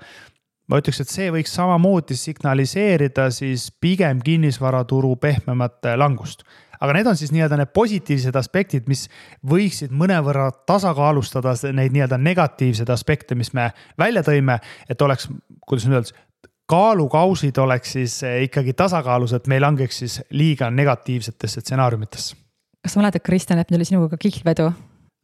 [0.74, 6.42] ma ütleks, et see võiks samamoodi signaliseerida siis pigem kinnisvaraturu pehmemat langust.
[6.84, 9.06] aga need on siis nii-öelda need positiivsed aspektid, mis
[9.48, 14.58] võiksid mõnevõrra tasakaalustada neid nii-öelda negatiivseid aspekte, mis me välja tõime,
[14.90, 15.30] et oleks,
[15.64, 16.26] kuidas nüüd öelda,
[16.68, 22.36] kaalukausid oleks siis ikkagi tasakaalus, et me ei langeks siis liiga negatiivsetesse stsenaariumitesse.
[22.82, 24.74] kas sa mäletad, Kristjan, et meil oli sinuga ka kihlvedu?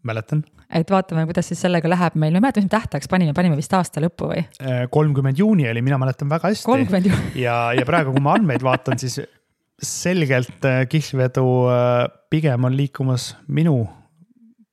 [0.08, 0.44] Mäletan.
[0.70, 3.58] et vaatame, kuidas siis sellega läheb meil, ma ei mäleta, mis me tähtajaks panime, panime
[3.58, 4.46] vist aasta lõppu või?
[4.62, 7.12] Äh, kolmkümmend juuni oli, mina mäletan väga hästi.
[7.46, 9.20] ja, ja praegu, kui ma andmeid vaatan, siis
[9.80, 13.82] selgelt äh, kihlvedu äh, pigem on liikumas minu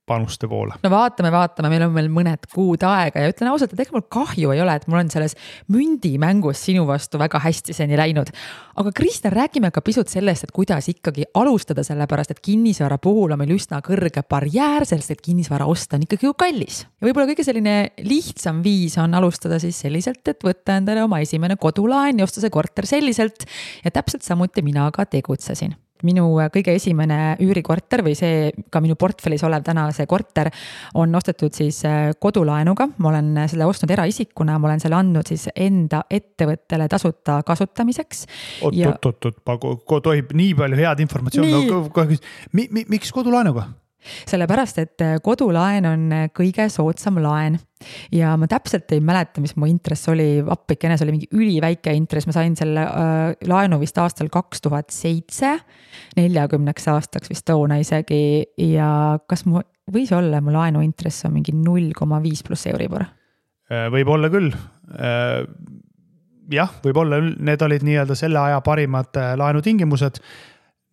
[0.07, 0.77] panuste poole?
[0.83, 4.05] no vaatame, vaatame, meil on veel mõned kuud aega ja ütlen ausalt, et ega mul
[4.13, 5.37] kahju ei ole, et mul on selles
[5.73, 8.31] mündimängus sinu vastu väga hästi seni läinud.
[8.77, 13.43] aga Kristjan, räägime ka pisut sellest, et kuidas ikkagi alustada, sellepärast et kinnisvara puhul on
[13.43, 16.85] meil üsna kõrge barjäär, sellest, et kinnisvara osta on ikkagi ju kallis.
[17.01, 21.59] ja võib-olla kõige selline lihtsam viis on alustada siis selliselt, et võtta endale oma esimene
[21.61, 23.49] kodulaen ja osta see korter selliselt
[23.85, 25.75] ja täpselt samuti mina ka tegutsesin
[26.07, 30.51] minu kõige esimene üürikorter või see ka minu portfellis olev täna see korter
[30.95, 35.49] on ostetud siis äh, kodulaenuga, ma olen selle ostnud eraisikuna, ma olen selle andnud siis
[35.55, 38.27] enda ettevõttele tasuta kasutamiseks.
[38.67, 43.69] oot ja..., oot, oot, oot, tohib nii palju head informatsiooni, kohe küsin, miks kodulaenuga?
[44.27, 47.59] Sellepärast, et äh, kodulaen on äh, kõige soodsam laen.
[48.15, 52.29] Ja ma täpselt ei mäleta, mis mu intress oli, appikene, see oli mingi üliväike intress,
[52.29, 55.57] ma sain selle äh, laenu vist aastal kaks tuhat seitse.
[56.17, 58.47] neljakümneks aastaks vist toona isegi.
[58.63, 63.07] Ja kas mu, võis olla, mu laenuintress on mingi null koma viis pluss Euribor?
[63.71, 64.53] Äh, võib olla küll.
[66.47, 70.21] Jah, võib-olla need olid nii-öelda selle aja parimad laenutingimused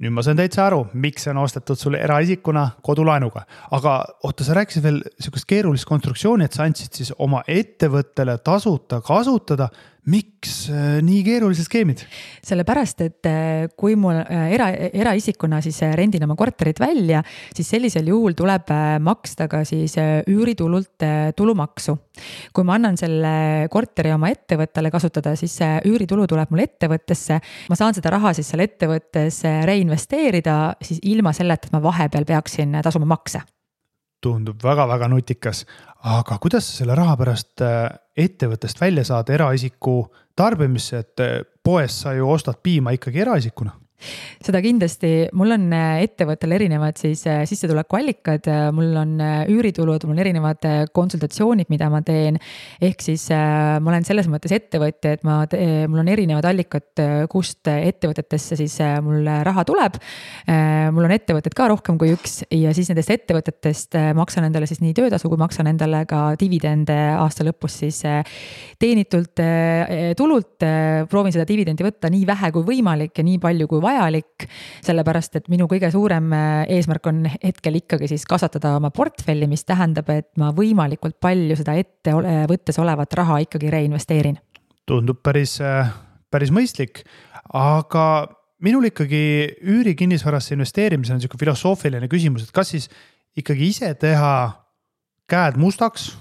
[0.04, 3.46] nüüd ma saan täitsa aru, miks see on ostetud sulle eraisikuna kodulaenuga,
[3.78, 3.96] aga
[4.28, 9.70] oota, sa rääkisid veel sihukest keerulist konstruktsiooni, et sa andsid siis oma ettevõttele tasuta kasutada
[10.10, 12.04] miks äh, nii keerulised skeemid?
[12.44, 17.22] sellepärast, et äh, kui mul äh, era, eraisikuna siis rendin oma korterit välja,
[17.56, 18.72] siis sellisel juhul tuleb
[19.04, 19.96] maksta ka siis
[20.30, 21.06] üüritulult
[21.38, 21.96] tulumaksu.
[22.54, 27.40] kui ma annan selle korteri oma ettevõttele kasutada, siis see üüritulu tuleb mul ettevõttesse.
[27.70, 32.82] ma saan seda raha siis seal ettevõttes reinvesteerida siis ilma selleta, et ma vahepeal peaksin
[32.84, 33.44] tasuma makse
[34.24, 35.66] tundub väga-väga nutikas,
[36.04, 37.86] aga kuidas sa selle raha pärast äh,
[38.18, 39.98] ettevõttest välja saad eraisiku
[40.36, 43.76] tarbimisse, et äh, poes sa ju ostad piima ikkagi eraisikuna?
[44.44, 49.16] Seda kindlasti, mul on äh, ettevõttel erinevad siis äh, sissetulekuallikad, äh, mul on
[49.52, 52.40] üüritulud, mul on erinevad konsultatsioonid, mida ma teen.
[52.84, 55.42] ehk siis ma olen selles mõttes ettevõtja, et ma,
[55.90, 59.98] mul on erinevad allikad, kust ettevõtetesse siis mul raha tuleb.
[60.94, 64.96] mul on ettevõtteid ka rohkem kui üks ja siis nendest ettevõtetest maksan endale siis nii
[64.98, 68.02] töötasu kui maksan endale ka dividende aasta lõpus siis
[68.80, 69.42] teenitult
[70.18, 70.68] tulult.
[71.10, 74.48] proovin seda dividendi võtta nii vähe kui võimalik ja nii palju kui vaja vajalik.
[74.84, 79.66] sellepärast, et minu kõige suurem äh, eesmärk on hetkel ikkagi siis kasvatada oma portfelli, mis
[79.66, 82.14] tähendab, et ma võimalikult palju seda ette
[82.50, 84.40] võttes olevat raha ikkagi reinvesteerin.
[84.86, 85.94] tundub päris, äh,
[86.32, 87.04] päris mõistlik,
[87.54, 88.28] aga
[88.64, 89.24] minul ikkagi
[89.62, 92.90] üürikinnisvarasse investeerimisel on sihuke filosoofiline küsimus, et kas siis
[93.38, 94.34] ikkagi ise teha
[95.30, 96.14] käed mustaks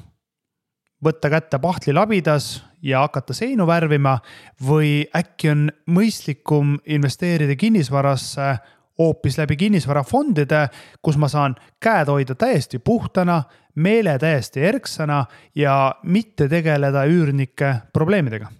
[1.02, 4.18] võtta kätte pahtlilabidas ja hakata seinu värvima
[4.66, 8.56] või äkki on mõistlikum investeerida kinnisvarasse
[8.98, 10.66] hoopis läbi kinnisvarafondide,
[11.02, 13.42] kus ma saan käed hoida täiesti puhtana,
[13.74, 15.24] meele täiesti erksana
[15.56, 18.50] ja mitte tegeleda üürnike probleemidega.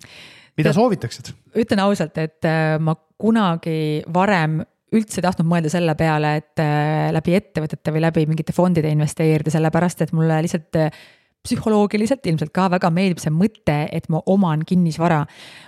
[0.56, 1.35] mida soovitaksid?
[1.56, 7.11] ütlen ausalt, et äh, ma kunagi varem üldse ei tahtnud mõelda selle peale, et äh,
[7.12, 11.02] läbi ettevõtete või läbi mingite fondide investeerida, sellepärast et mulle lihtsalt äh,
[11.42, 15.24] psühholoogiliselt ilmselt ka väga meeldib see mõte, et ma oman kinnisvara.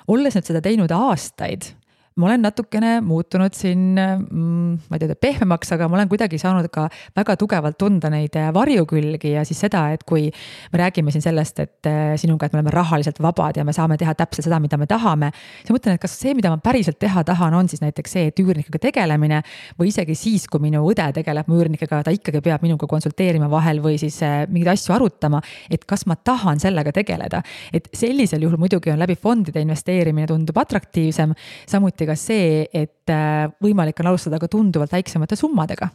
[0.09, 1.73] olles nüüd seda teinud aastaid
[2.15, 6.69] ma olen natukene muutunud siin mm,, ma ei tea, pehmemaks, aga ma olen kuidagi saanud
[6.73, 10.29] ka väga tugevalt tunda neid äh, varjukülgi ja siis seda, et kui
[10.73, 13.99] me räägime siin sellest, et äh, sinuga, et me oleme rahaliselt vabad ja me saame
[13.99, 15.33] teha täpselt seda, mida me tahame.
[15.59, 18.29] siis ma mõtlen, et kas see, mida ma päriselt teha tahan, on siis näiteks see,
[18.31, 19.43] et üürnikega tegelemine
[19.81, 23.83] või isegi siis, kui minu õde tegeleb mu üürnikega, ta ikkagi peab minuga konsulteerima vahel
[23.83, 25.43] või siis äh, mingeid asju arutama.
[25.71, 27.43] et kas ma tahan sellega tegeleda,
[27.75, 31.35] et sellisel juhul muidugi on läbi fondide investeerimine tundub atraktiivsem,
[31.67, 35.89] samuti samuti ka see, et äh, võimalik on alustada ka tunduvalt väiksemate summadega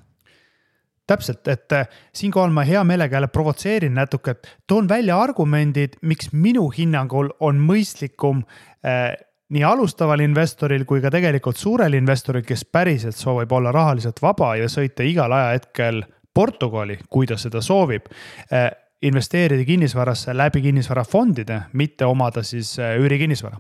[1.10, 6.30] täpselt, et äh, siinkohal ma hea meelega jälle provotseerin natuke, et toon välja argumendid, miks
[6.34, 8.44] minu hinnangul on mõistlikum
[8.86, 9.16] äh,
[9.50, 14.70] nii alustaval investoril kui ka tegelikult suurel investoril, kes päriselt soovib olla rahaliselt vaba ja
[14.70, 18.06] sõita igal ajahetkel Portugali, kui ta seda soovib
[18.54, 18.70] äh,.
[19.02, 23.58] investeerida kinnisvarasse läbi kinnisvarafondide, mitte omada siis üürikinnisvara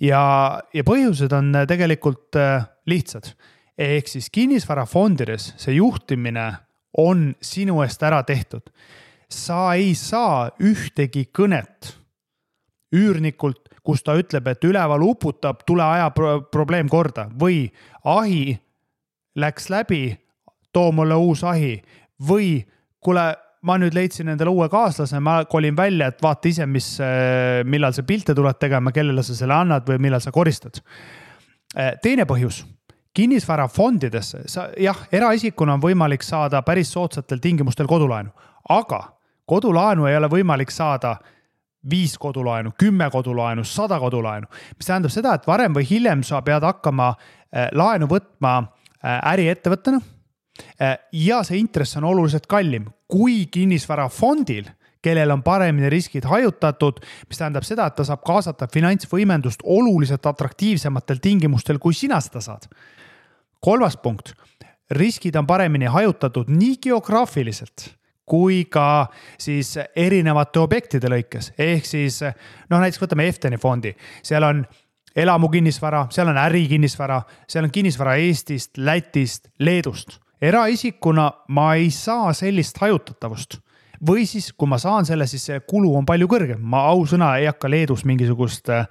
[0.00, 3.34] ja, ja põhjused on äh, tegelikult äh, lihtsad.
[3.78, 6.52] ehk siis kinnisvarafondides see juhtimine
[6.98, 8.70] on sinu eest ära tehtud.
[9.28, 11.96] sa ei saa ühtegi kõnet
[12.92, 17.72] üürnikult, kus ta ütleb, et üleval uputab, tule aja pro probleem korda või
[18.04, 18.58] ahi
[19.34, 20.18] läks läbi,
[20.72, 21.78] too mulle uus ahi
[22.28, 22.60] või
[23.00, 23.32] kuule
[23.66, 27.94] ma nüüd leidsin endale uue kaaslase, ma kolin välja, et vaata ise, mis, äh, millal
[27.94, 30.80] sa pilte tuled tegema, kellele sa selle annad või millal sa koristad.
[31.76, 32.62] Äh, teine põhjus,
[33.14, 38.32] kinnisvarafondidesse, sa jah, eraisikuna on võimalik saada päris soodsatel tingimustel kodulaenu,
[38.72, 39.02] aga
[39.46, 41.16] kodulaenu ei ole võimalik saada
[41.90, 46.66] viis kodulaenu, kümme kodulaenu, sada kodulaenu, mis tähendab seda, et varem või hiljem sa pead
[46.66, 48.60] hakkama äh, laenu võtma
[49.02, 49.98] äriettevõttena.
[50.80, 54.68] Äh, ja see intress on oluliselt kallim kui kinnisvarafondil
[55.02, 61.18] kellel on paremini riskid hajutatud, mis tähendab seda, et ta saab kaasata finantsvõimendust oluliselt atraktiivsematel
[61.22, 62.68] tingimustel, kui sina seda saad.
[63.60, 64.32] kolmas punkt,
[64.90, 67.90] riskid on paremini hajutatud nii geograafiliselt
[68.26, 74.62] kui ka siis erinevate objektide lõikes, ehk siis noh, näiteks võtame Efteni fondi, seal on
[75.16, 80.20] elamukinnisvara, seal on ärikinnisvara, seal on kinnisvara Eestist, Lätist, Leedust.
[80.42, 83.60] Eraisikuna ma ei saa sellist hajutatavust
[84.06, 87.46] või siis, kui ma saan selle, siis see kulu on palju kõrgem, ma ausõna ei
[87.46, 88.88] hakka Leedus mingisugust äh,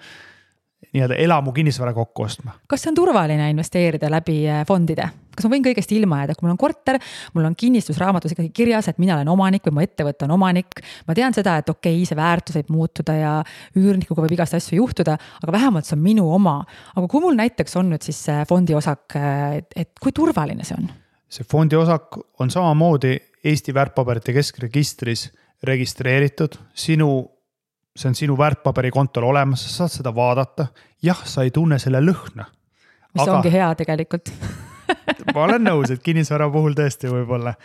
[0.92, 2.56] nii-öelda elamu kinnisvara kokku ostma.
[2.68, 5.10] kas see on turvaline investeerida läbi äh, fondide?
[5.32, 6.98] kas ma võin kõigest ilma jääda, kui mul on korter,
[7.36, 10.82] mul on kinnistusraamatus ikkagi kirjas, et mina olen omanik või mu ettevõte on omanik.
[11.08, 13.36] ma tean seda, et okei okay,, see väärtus võib muutuda ja
[13.80, 16.60] üürnikuga võib igast asju juhtuda, aga vähemalt see on minu oma.
[16.96, 19.16] aga kui mul näiteks on nüüd siis fondi osak,
[19.76, 20.92] et kui turvaline see on?
[21.32, 25.32] See fondi osak on samamoodi Eesti väärtpaberite keskregistris
[25.64, 27.08] registreeritud, sinu,
[27.98, 30.68] see on sinu väärtpaberikontol olemas, sa saad seda vaadata.
[31.02, 32.46] jah, sa ei tunne selle lõhna.
[33.14, 33.38] mis aga...
[33.38, 34.32] ongi hea tegelikult
[35.36, 37.56] ma olen nõus, et kinnisvara puhul tõesti võib-olla.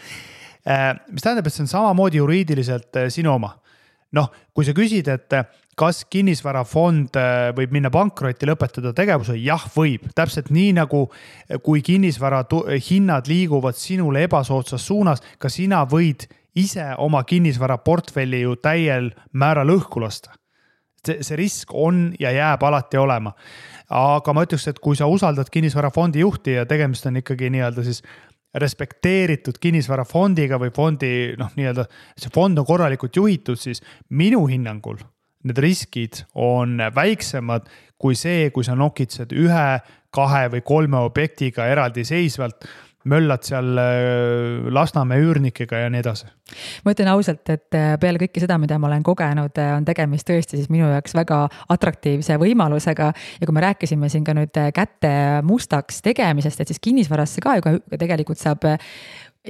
[0.67, 3.57] Äh, mis tähendab, et see on samamoodi juriidiliselt äh, sinu oma.
[4.17, 5.35] noh, kui sa küsid, et
[5.77, 7.19] kas kinnisvarafond
[7.57, 11.05] võib minna pankrotti, lõpetada tegevuse, jah, võib, täpselt nii nagu
[11.65, 12.43] kui kinnisvara
[12.89, 16.25] hinnad liiguvad sinule ebasoodsas suunas, ka sina võid
[16.57, 20.33] ise oma kinnisvaraportfelli ju täiel määral õhku lasta.
[21.07, 23.35] see, see risk on ja jääb alati olema.
[23.95, 28.01] Aga ma ütleks, et kui sa usaldad kinnisvarafondi juhti ja tegemist on ikkagi nii-öelda siis
[28.57, 31.85] respekteeritud kinnisvarafondiga või fondi noh, nii-öelda
[32.17, 34.97] see fond on korralikult juhitud, siis minu hinnangul
[35.47, 39.69] need riskid on väiksemad kui see, kui sa nokitsed ühe,
[40.17, 42.67] kahe või kolme objektiga eraldiseisvalt
[43.07, 46.29] möllad seal äh, Lasnamäe üürnikega ja nii edasi?
[46.85, 50.27] ma ütlen ausalt, et äh, peale kõike seda, mida ma olen kogenud, äh, on tegemist
[50.29, 51.41] tõesti siis minu jaoks väga
[51.75, 53.13] atraktiivse võimalusega.
[53.41, 55.15] ja kui me rääkisime siin ka nüüd käte
[55.47, 58.67] mustaks tegemisest, et siis kinnisvarasse ka ju tegelikult saab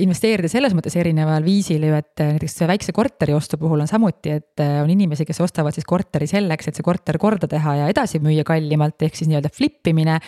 [0.02, 4.35] investeerida selles mõttes erineval viisil ju, et äh, näiteks väikse korteri ostu puhul on samuti,
[4.38, 7.88] et äh, on inimesi, kes ostavad siis korteri selleks, et see korter korda teha ja
[7.92, 10.18] edasi müüa kallimalt, ehk siis nii-öelda flip imine.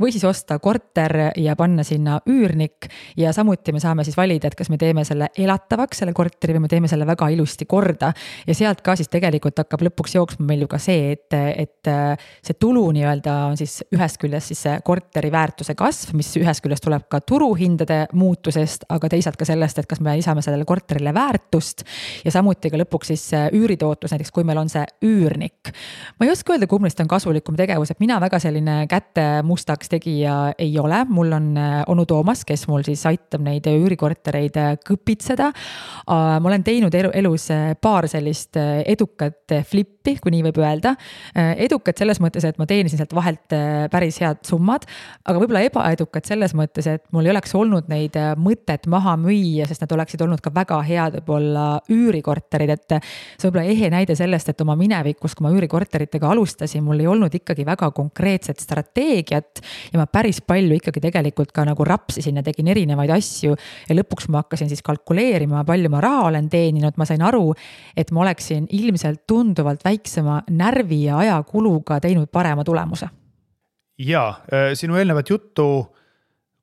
[0.00, 4.58] või siis osta korter ja panna sinna üürnik ja samuti me saame siis valida, et
[4.58, 8.12] kas me teeme selle elatavaks, selle korteri või me teeme selle väga ilusti korda.
[8.46, 12.28] ja sealt ka siis tegelikult hakkab lõpuks jooksma meil ju ka see, et, et äh,
[12.44, 16.84] see tulu nii-öelda on siis ühest küljest siis see korteri väärtuse kasv, mis ühest küljest
[16.84, 21.86] tuleb ka turuhindade muutusest, aga teisalt ka sellest, et kas me lisame sellele korterile väärtust
[22.24, 25.72] ja samuti ka lõpuks siis üüritootlus, näiteks kui meil on see üürnik.
[26.18, 29.90] ma ei oska öelda, kumb neist on kasulikum tegevus, et mina väga selline käte mustaks
[29.92, 34.72] tegija ei ole, mul on äh, onu Toomas, kes mul siis aitab neid üürikortereid äh,
[34.84, 35.50] kõpitseda.
[36.08, 40.94] ma olen teinud elu, elus äh, paar sellist edukat flip'i, kui nii võib öelda.
[41.34, 43.54] edukad selles mõttes, et ma teenisin sealt vahelt
[43.90, 44.84] päris head summad,
[45.24, 49.66] aga võib-olla ebaedukad selles mõttes, et mul ei oleks olnud neid mõtet maha maha müüa,
[49.68, 52.96] sest nad oleksid olnud ka väga head võib-olla üürikorterid, et.
[53.36, 57.34] see võib-olla ehe näide sellest, et oma minevikus, kui ma üürikorteritega alustasin, mul ei olnud
[57.34, 59.62] ikkagi väga konkreetset strateegiat.
[59.92, 63.56] ja ma päris palju ikkagi tegelikult ka nagu rapsisin ja tegin erinevaid asju.
[63.88, 67.52] ja lõpuks ma hakkasin siis kalkuleerima, palju ma raha olen teeninud, ma sain aru,
[67.96, 73.08] et ma oleksin ilmselt tunduvalt väiksema närvi ja ajakuluga teinud parema tulemuse
[73.98, 74.34] ja
[74.74, 75.94] sinu eelnevat juttu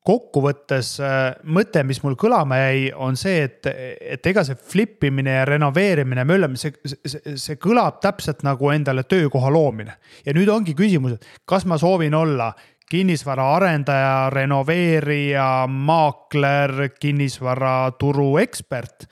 [0.07, 1.19] kokkuvõttes äh,
[1.53, 3.69] mõte, mis mul kõlama jäi, on see, et,
[4.15, 6.73] et ega see flip imine ja renoveerimine, möllamine, see,
[7.05, 9.99] see, see kõlab täpselt nagu endale töökoha loomine.
[10.25, 12.51] ja nüüd ongi küsimus, et kas ma soovin olla
[12.91, 19.05] kinnisvaraarendaja, renoveerija, maakler, kinnisvaraturu ekspert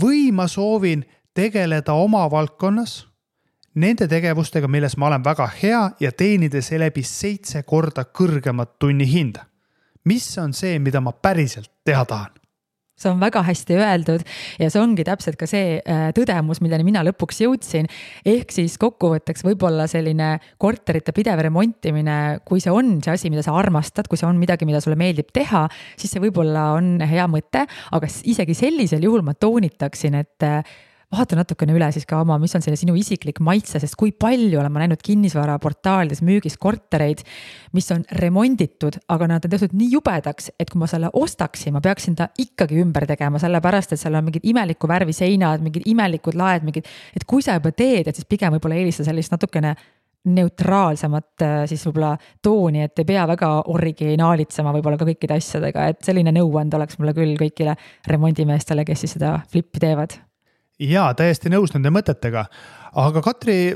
[0.00, 3.04] või ma soovin tegeleda oma valdkonnas
[3.78, 9.46] nende tegevustega, milles ma olen väga hea ja teenida seeläbi seitse korda kõrgemat tunnihinda
[10.06, 12.34] mis on see, mida ma päriselt teha tahan?
[12.96, 14.22] see on väga hästi öeldud
[14.56, 17.90] ja see ongi täpselt ka see äh, tõdemus, milleni mina lõpuks jõudsin.
[18.24, 23.52] ehk siis kokkuvõtteks võib-olla selline korterite pidev remontimine, kui see on see asi, mida sa
[23.58, 25.66] armastad, kui see on midagi, mida sulle meeldib teha,
[26.00, 30.76] siis see võib-olla on hea mõte, aga isegi sellisel juhul ma toonitaksin, et äh,
[31.14, 34.58] vaata natukene üle siis ka oma, mis on selle sinu isiklik maitse, sest kui palju
[34.58, 37.22] olen ma näinud kinnisvaraportaalides müügis kortereid,
[37.76, 41.82] mis on remonditud, aga nad on tehtud nii jubedaks, et kui ma selle ostaksin, ma
[41.84, 46.38] peaksin ta ikkagi ümber tegema, sellepärast et seal on mingid imeliku värvi seinad, mingid imelikud
[46.38, 49.76] laed, mingid, et kui sa juba teed, et siis pigem võib-olla eelista sellist natukene
[50.26, 56.02] neutraalsemat äh, siis võib-olla tooni, et ei pea väga originaalitsema võib-olla ka kõikide asjadega, et
[56.06, 57.76] selline nõuand oleks mulle küll kõigile
[58.10, 60.18] remondimeestele, kes siis seda flippi teevad.
[60.82, 62.46] Ja täiesti nõus nende mõtetega,
[63.02, 63.74] aga Katri,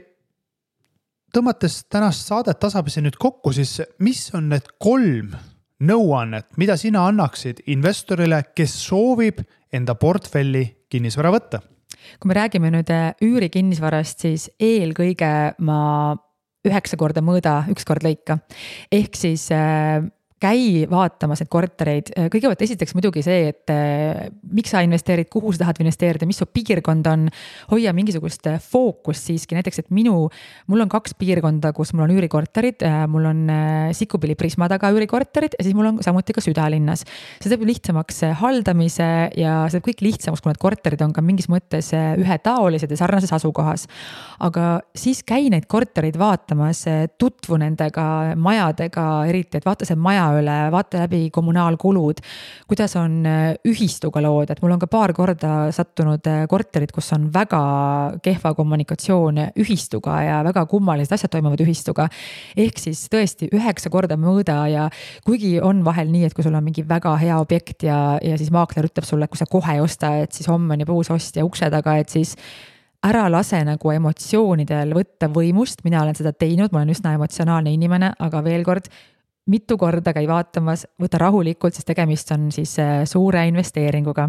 [1.35, 5.35] tõmmates tänast saadet tasapisi nüüd kokku, siis mis on need kolm
[5.81, 9.41] nõuannet, mida sina annaksid investorile, kes soovib
[9.73, 11.63] enda portfelli kinnisvara võtta?
[12.21, 15.31] kui me räägime nüüd äh, üürikinnisvarast, siis eelkõige
[15.67, 15.81] ma
[16.67, 18.39] üheksa korda mõõda, üks kord lõika.
[18.93, 20.01] ehk siis äh,
[20.41, 25.67] käi vaatamas neid kortereid, kõigepealt esiteks muidugi see, et eh, miks sa investeerid, kuhu sa
[25.67, 27.27] tahad investeerida, mis su piirkond on.
[27.71, 30.31] hoia mingisugust eh, fookust siiski, näiteks, et minu,
[30.73, 33.43] mul on kaks piirkonda, kus mul on üürikorterid, mul on
[33.97, 37.05] Sikupilli Prisma taga üürikorterid ja siis mul on samuti ka südalinnas.
[37.41, 41.51] see teeb lihtsamaks haldamise ja see teeb kõik lihtsamaks, kui need korterid on ka mingis
[41.53, 43.87] mõttes ühetaolised ja sarnases asukohas.
[44.41, 46.87] aga siis käi neid kortereid vaatamas,
[47.21, 52.21] tutvu nendega majadega, eriti, et vaata see maja üle, vaata läbi kommunaalkulud.
[52.71, 57.13] kuidas on äh, ühistuga lood, et mul on ka paar korda sattunud äh, korterid, kus
[57.17, 57.61] on väga
[58.23, 62.09] kehva kommunikatsioon ühistuga ja väga kummalised asjad toimuvad ühistuga.
[62.57, 64.89] ehk siis tõesti üheksa korda mõõda ja
[65.27, 68.51] kuigi on vahel nii, et kui sul on mingi väga hea objekt ja, ja siis
[68.51, 71.11] maakler ütleb sulle, et kui sa kohe ei osta, et siis homme on juba uus
[71.11, 72.37] ostja ukse taga, et siis
[73.07, 78.13] ära lase nagu emotsioonidel võtta võimust, mina olen seda teinud, ma olen üsna emotsionaalne inimene,
[78.21, 78.91] aga veel kord,
[79.51, 84.29] mitu korda käi vaatamas, võta rahulikult, sest tegemist on siis äh, suure investeeringuga.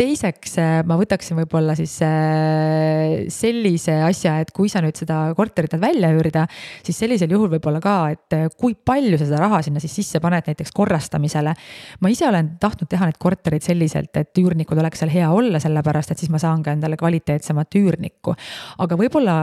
[0.00, 5.74] teiseks äh, ma võtaksin võib-olla siis äh, sellise asja, et kui sa nüüd seda korterit
[5.74, 6.46] tahad välja üürida,
[6.86, 10.48] siis sellisel juhul võib-olla ka, et kui palju sa seda raha sinna siis sisse paned
[10.48, 11.54] näiteks korrastamisele.
[12.00, 16.14] ma ise olen tahtnud teha neid korterid selliselt, et üürnikul oleks seal hea olla, sellepärast
[16.14, 18.34] et siis ma saan ka endale kvaliteetsemat üürnikku.
[18.78, 19.36] aga võib-olla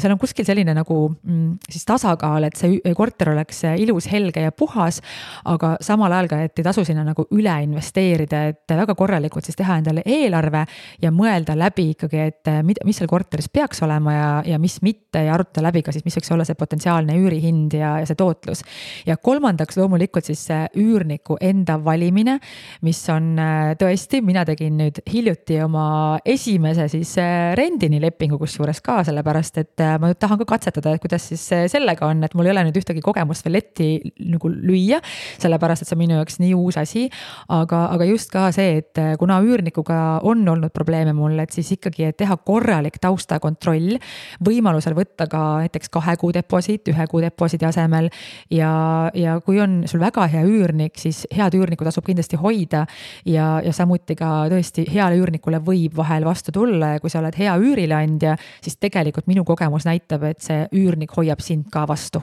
[0.00, 4.46] seal on kuskil selline nagu mm, siis tasakaal, et see korter oleks ilus, helge selge
[4.46, 5.00] ja puhas,
[5.44, 9.56] aga samal ajal ka, et ei tasu sinna nagu üle investeerida, et väga korralikult siis
[9.58, 10.64] teha endale eelarve
[11.02, 15.24] ja mõelda läbi ikkagi, et mida, mis seal korteris peaks olema ja, ja mis mitte
[15.26, 18.62] ja arutada läbi ka siis, mis võiks olla see potentsiaalne üürihind ja, ja see tootlus.
[19.06, 22.38] ja kolmandaks loomulikult siis see üürniku enda valimine,
[22.86, 28.82] mis on äh, tõesti, mina tegin nüüd hiljuti oma esimese siis äh, rendini lepingu kusjuures
[28.84, 32.54] ka, sellepärast et ma tahan ka katsetada, et kuidas siis sellega on, et mul ei
[32.54, 33.88] ole nüüd ühtegi kogemust veel letti
[34.28, 35.00] nagu lüüa,
[35.40, 37.08] sellepärast et see on minu jaoks nii uus asi.
[37.48, 41.70] aga, aga just ka see, et eh, kuna üürnikuga on olnud probleeme mul, et siis
[41.76, 43.98] ikkagi, et teha korralik taustakontroll.
[44.44, 48.10] võimalusel võtta ka näiteks kahe kuu deposiit ühe kuu deposiidi asemel.
[48.50, 52.86] ja, ja kui on sul väga hea üürnik, siis head üürnikku tasub kindlasti hoida.
[53.26, 57.36] ja, ja samuti ka tõesti heale üürnikule võib vahel vastu tulla ja kui sa oled
[57.38, 62.22] hea üürileandja, siis tegelikult minu kogemus näitab, et see üürnik hoiab sind ka vastu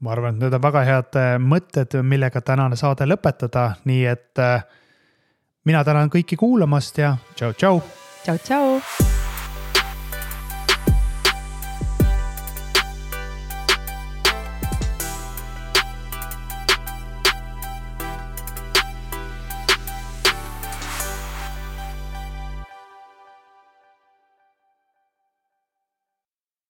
[0.00, 4.42] ma arvan, et need on väga head äh, mõtted, millega tänane saade lõpetada, nii et
[4.42, 4.62] äh,
[5.68, 7.82] mina tänan kõiki kuulamast ja tšau-tšau.
[8.24, 9.19] tšau-tšau.